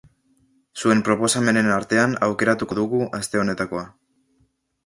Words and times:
Zuen 0.83 1.03
proposamenen 1.09 1.69
artean 1.75 2.17
aukeratuko 2.29 2.79
dugu 2.83 3.03
aste 3.19 3.43
honetakoa. 3.43 3.85